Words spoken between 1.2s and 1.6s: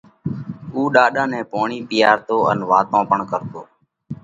نئہ